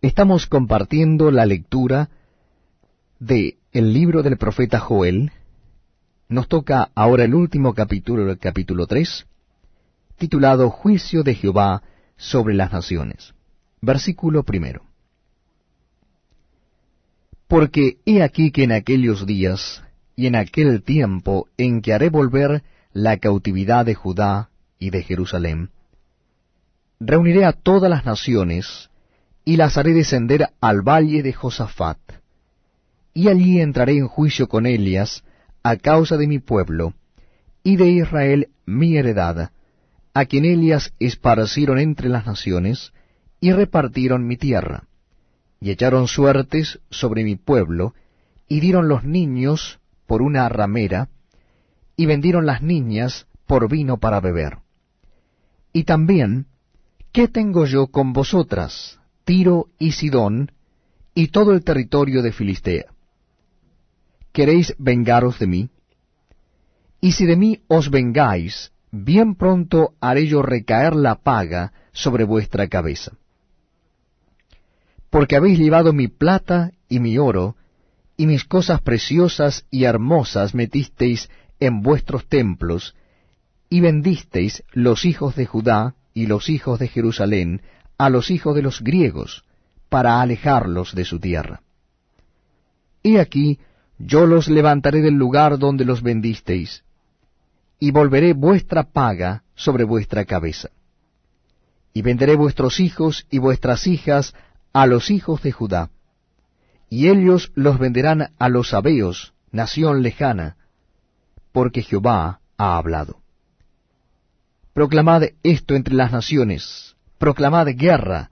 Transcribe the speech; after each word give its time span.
Estamos 0.00 0.46
compartiendo 0.46 1.32
la 1.32 1.44
lectura 1.44 2.08
de 3.18 3.58
el 3.72 3.92
libro 3.92 4.22
del 4.22 4.36
profeta 4.36 4.78
Joel. 4.78 5.32
Nos 6.28 6.46
toca 6.46 6.92
ahora 6.94 7.24
el 7.24 7.34
último 7.34 7.74
capítulo, 7.74 8.30
el 8.30 8.38
capítulo 8.38 8.86
3, 8.86 9.26
titulado 10.16 10.70
Juicio 10.70 11.24
de 11.24 11.34
Jehová 11.34 11.82
sobre 12.16 12.54
las 12.54 12.72
naciones. 12.72 13.34
Versículo 13.80 14.44
primero. 14.44 14.84
Porque 17.48 17.98
he 18.04 18.22
aquí 18.22 18.52
que 18.52 18.62
en 18.62 18.72
aquellos 18.72 19.26
días 19.26 19.82
y 20.14 20.28
en 20.28 20.36
aquel 20.36 20.84
tiempo 20.84 21.48
en 21.56 21.80
que 21.80 21.92
haré 21.92 22.08
volver 22.08 22.62
la 22.92 23.16
cautividad 23.16 23.84
de 23.84 23.96
Judá 23.96 24.50
y 24.78 24.90
de 24.90 25.02
Jerusalén, 25.02 25.70
reuniré 27.00 27.44
a 27.44 27.52
todas 27.52 27.90
las 27.90 28.04
naciones 28.04 28.90
y 29.48 29.56
las 29.56 29.78
haré 29.78 29.94
descender 29.94 30.50
al 30.60 30.82
valle 30.82 31.22
de 31.22 31.32
Josafat, 31.32 31.96
y 33.14 33.28
allí 33.28 33.62
entraré 33.62 33.96
en 33.96 34.06
juicio 34.06 34.46
con 34.46 34.66
Elias 34.66 35.24
a 35.62 35.76
causa 35.76 36.18
de 36.18 36.26
mi 36.26 36.38
pueblo, 36.38 36.92
y 37.62 37.76
de 37.76 37.88
Israel 37.88 38.50
mi 38.66 38.98
heredad, 38.98 39.50
a 40.12 40.24
quien 40.26 40.44
Elias 40.44 40.92
esparcieron 40.98 41.78
entre 41.78 42.10
las 42.10 42.26
naciones, 42.26 42.92
y 43.40 43.52
repartieron 43.52 44.26
mi 44.26 44.36
tierra, 44.36 44.84
y 45.62 45.70
echaron 45.70 46.08
suertes 46.08 46.80
sobre 46.90 47.24
mi 47.24 47.36
pueblo, 47.36 47.94
y 48.48 48.60
dieron 48.60 48.86
los 48.86 49.04
niños 49.04 49.78
por 50.06 50.20
una 50.20 50.46
ramera, 50.50 51.08
y 51.96 52.04
vendieron 52.04 52.44
las 52.44 52.60
niñas 52.60 53.26
por 53.46 53.70
vino 53.70 53.96
para 53.96 54.20
beber. 54.20 54.58
Y 55.72 55.84
también, 55.84 56.48
¿qué 57.12 57.28
tengo 57.28 57.64
yo 57.64 57.86
con 57.86 58.12
vosotras, 58.12 58.98
Tiro 59.28 59.66
y 59.78 59.92
Sidón, 59.92 60.52
y 61.14 61.28
todo 61.28 61.52
el 61.52 61.62
territorio 61.62 62.22
de 62.22 62.32
Filistea? 62.32 62.86
¿Queréis 64.32 64.74
vengaros 64.78 65.38
de 65.38 65.46
mí? 65.46 65.68
Y 67.02 67.12
si 67.12 67.26
de 67.26 67.36
mí 67.36 67.60
os 67.68 67.90
vengáis, 67.90 68.72
bien 68.90 69.34
pronto 69.34 69.92
haré 70.00 70.26
yo 70.26 70.40
recaer 70.40 70.96
la 70.96 71.16
paga 71.16 71.74
sobre 71.92 72.24
vuestra 72.24 72.68
cabeza. 72.68 73.18
Porque 75.10 75.36
habéis 75.36 75.58
llevado 75.58 75.92
mi 75.92 76.08
plata 76.08 76.72
y 76.88 76.98
mi 76.98 77.18
oro, 77.18 77.54
y 78.16 78.26
mis 78.26 78.44
cosas 78.44 78.80
preciosas 78.80 79.66
y 79.70 79.84
hermosas 79.84 80.54
metisteis 80.54 81.28
en 81.60 81.82
vuestros 81.82 82.26
templos, 82.28 82.94
y 83.68 83.80
vendisteis 83.80 84.64
los 84.72 85.04
hijos 85.04 85.36
de 85.36 85.44
Judá 85.44 85.96
y 86.14 86.24
los 86.28 86.48
hijos 86.48 86.78
de 86.78 86.88
Jerusalén 86.88 87.60
a 87.98 88.08
los 88.08 88.30
hijos 88.30 88.54
de 88.54 88.62
los 88.62 88.80
griegos, 88.80 89.44
para 89.88 90.20
alejarlos 90.20 90.94
de 90.94 91.04
su 91.04 91.18
tierra. 91.18 91.62
He 93.02 93.20
aquí, 93.20 93.58
yo 93.98 94.26
los 94.26 94.48
levantaré 94.48 95.00
del 95.00 95.14
lugar 95.14 95.58
donde 95.58 95.84
los 95.84 96.02
vendisteis, 96.02 96.84
y 97.80 97.90
volveré 97.90 98.32
vuestra 98.32 98.84
paga 98.84 99.42
sobre 99.54 99.84
vuestra 99.84 100.24
cabeza. 100.24 100.70
Y 101.92 102.02
venderé 102.02 102.36
vuestros 102.36 102.80
hijos 102.80 103.26
y 103.30 103.38
vuestras 103.38 103.86
hijas 103.86 104.34
a 104.72 104.86
los 104.86 105.10
hijos 105.10 105.42
de 105.42 105.52
Judá, 105.52 105.90
y 106.90 107.08
ellos 107.08 107.50
los 107.54 107.78
venderán 107.78 108.32
a 108.38 108.48
los 108.48 108.70
sabeos, 108.70 109.34
nación 109.50 110.02
lejana, 110.02 110.56
porque 111.52 111.82
Jehová 111.82 112.40
ha 112.56 112.76
hablado. 112.76 113.20
Proclamad 114.72 115.24
esto 115.42 115.74
entre 115.74 115.94
las 115.94 116.12
naciones, 116.12 116.96
proclamad 117.18 117.66
guerra, 117.74 118.30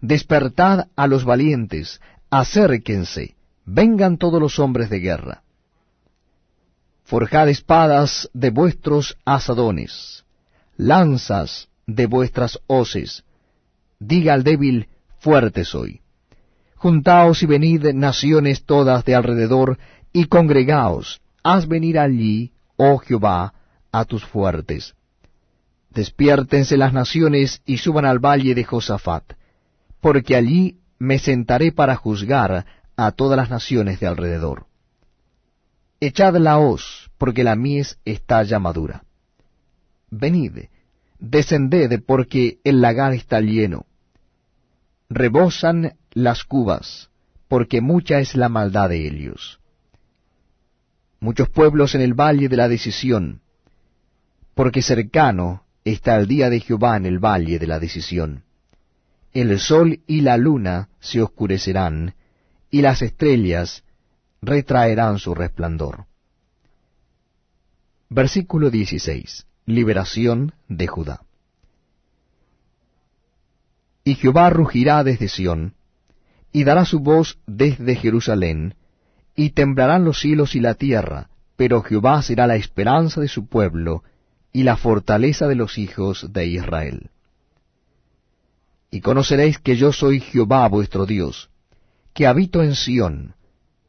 despertad 0.00 0.88
a 0.96 1.06
los 1.06 1.24
valientes, 1.24 2.00
acérquense, 2.30 3.34
vengan 3.66 4.16
todos 4.16 4.40
los 4.40 4.58
hombres 4.58 4.88
de 4.90 5.00
guerra. 5.00 5.42
Forjad 7.04 7.48
espadas 7.48 8.30
de 8.32 8.50
vuestros 8.50 9.16
asadones, 9.24 10.24
lanzas 10.76 11.68
de 11.86 12.06
vuestras 12.06 12.58
hoces. 12.66 13.24
Diga 13.98 14.34
al 14.34 14.44
débil, 14.44 14.88
fuerte 15.18 15.64
soy. 15.64 16.00
Juntaos 16.76 17.42
y 17.42 17.46
venid 17.46 17.92
naciones 17.94 18.64
todas 18.64 19.04
de 19.04 19.14
alrededor, 19.14 19.78
y 20.12 20.26
congregaos, 20.26 21.20
haz 21.42 21.66
venir 21.66 21.98
allí, 21.98 22.52
oh 22.76 22.98
Jehová, 22.98 23.52
a 23.90 24.04
tus 24.04 24.24
fuertes. 24.24 24.94
Despiértense 25.90 26.76
las 26.76 26.92
naciones 26.92 27.62
y 27.64 27.78
suban 27.78 28.04
al 28.04 28.18
valle 28.18 28.54
de 28.54 28.64
Josafat, 28.64 29.34
porque 30.00 30.36
allí 30.36 30.78
me 30.98 31.18
sentaré 31.18 31.72
para 31.72 31.96
juzgar 31.96 32.66
a 32.96 33.12
todas 33.12 33.36
las 33.36 33.50
naciones 33.50 34.00
de 34.00 34.06
alrededor. 34.06 34.66
Echad 36.00 36.36
la 36.36 36.58
hoz, 36.58 37.10
porque 37.18 37.42
la 37.44 37.56
mies 37.56 37.98
está 38.04 38.42
ya 38.42 38.58
madura. 38.58 39.04
Venid, 40.10 40.66
descended, 41.18 42.02
porque 42.06 42.60
el 42.64 42.80
lagar 42.80 43.14
está 43.14 43.40
lleno. 43.40 43.86
Rebosan 45.08 45.96
las 46.12 46.44
cubas, 46.44 47.10
porque 47.48 47.80
mucha 47.80 48.20
es 48.20 48.36
la 48.36 48.48
maldad 48.48 48.90
de 48.90 49.06
ellos. 49.06 49.60
Muchos 51.20 51.48
pueblos 51.48 51.94
en 51.94 52.00
el 52.00 52.14
valle 52.14 52.48
de 52.48 52.56
la 52.56 52.68
decisión, 52.68 53.40
porque 54.54 54.82
cercano 54.82 55.64
está 55.90 56.16
el 56.16 56.26
día 56.26 56.50
de 56.50 56.60
Jehová 56.60 56.96
en 56.96 57.06
el 57.06 57.18
valle 57.18 57.58
de 57.58 57.66
la 57.66 57.78
decisión. 57.78 58.44
El 59.32 59.58
sol 59.58 60.00
y 60.06 60.22
la 60.22 60.36
luna 60.36 60.88
se 61.00 61.22
oscurecerán, 61.22 62.14
y 62.70 62.82
las 62.82 63.02
estrellas 63.02 63.84
retraerán 64.42 65.18
su 65.18 65.34
resplandor. 65.34 66.06
Versículo 68.08 68.70
16. 68.70 69.46
Liberación 69.66 70.54
de 70.68 70.86
Judá. 70.86 71.22
Y 74.02 74.14
Jehová 74.14 74.48
rugirá 74.48 75.04
desde 75.04 75.28
Sión, 75.28 75.74
y 76.52 76.64
dará 76.64 76.86
su 76.86 77.00
voz 77.00 77.38
desde 77.46 77.94
Jerusalén, 77.94 78.74
y 79.36 79.50
temblarán 79.50 80.04
los 80.04 80.18
cielos 80.20 80.54
y 80.54 80.60
la 80.60 80.74
tierra, 80.74 81.28
pero 81.56 81.82
Jehová 81.82 82.22
será 82.22 82.46
la 82.46 82.56
esperanza 82.56 83.20
de 83.20 83.28
su 83.28 83.46
pueblo, 83.46 84.02
y 84.58 84.64
la 84.64 84.76
fortaleza 84.76 85.46
de 85.46 85.54
los 85.54 85.78
hijos 85.78 86.32
de 86.32 86.48
Israel. 86.48 87.10
Y 88.90 89.00
conoceréis 89.00 89.60
que 89.60 89.76
yo 89.76 89.92
soy 89.92 90.18
Jehová 90.18 90.66
vuestro 90.66 91.06
Dios, 91.06 91.48
que 92.12 92.26
habito 92.26 92.64
en 92.64 92.74
Sión, 92.74 93.36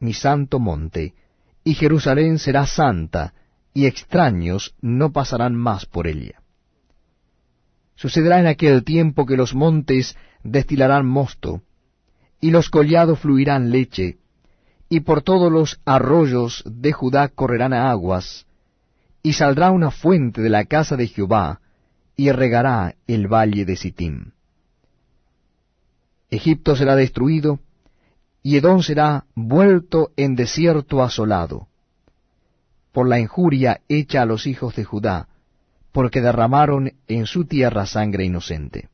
mi 0.00 0.12
santo 0.12 0.58
monte, 0.58 1.14
y 1.62 1.74
Jerusalén 1.74 2.40
será 2.40 2.66
santa, 2.66 3.32
y 3.74 3.86
extraños 3.86 4.74
no 4.80 5.12
pasarán 5.12 5.54
más 5.54 5.86
por 5.86 6.08
ella. 6.08 6.42
Sucederá 7.94 8.40
en 8.40 8.48
aquel 8.48 8.82
tiempo 8.82 9.24
que 9.24 9.36
los 9.36 9.54
montes 9.54 10.16
destilarán 10.42 11.06
mosto, 11.06 11.62
y 12.40 12.50
los 12.50 12.70
collados 12.70 13.20
fluirán 13.20 13.70
leche, 13.70 14.18
y 14.88 14.98
por 14.98 15.22
todos 15.22 15.52
los 15.52 15.80
arroyos 15.84 16.64
de 16.66 16.90
Judá 16.90 17.28
correrán 17.28 17.72
aguas, 17.72 18.46
y 19.26 19.32
saldrá 19.32 19.72
una 19.72 19.90
fuente 19.90 20.40
de 20.40 20.48
la 20.48 20.66
casa 20.66 20.96
de 20.96 21.08
Jehová, 21.08 21.58
y 22.14 22.30
regará 22.30 22.94
el 23.08 23.26
valle 23.26 23.64
de 23.64 23.74
Sittim. 23.74 24.30
Egipto 26.30 26.76
será 26.76 26.94
destruido, 26.94 27.58
y 28.44 28.56
Edom 28.56 28.82
será 28.82 29.24
vuelto 29.34 30.12
en 30.16 30.36
desierto 30.36 31.02
asolado, 31.02 31.66
por 32.92 33.08
la 33.08 33.18
injuria 33.18 33.80
hecha 33.88 34.22
a 34.22 34.26
los 34.26 34.46
hijos 34.46 34.76
de 34.76 34.84
Judá, 34.84 35.26
porque 35.90 36.20
derramaron 36.20 36.92
en 37.08 37.26
su 37.26 37.46
tierra 37.46 37.84
sangre 37.84 38.24
inocente. 38.24 38.90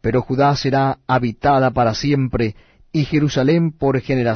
Pero 0.00 0.20
Judá 0.20 0.56
será 0.56 0.98
habitada 1.06 1.70
para 1.70 1.94
siempre, 1.94 2.56
y 2.90 3.04
Jerusalén 3.04 3.70
por 3.70 4.00
generación 4.00 4.34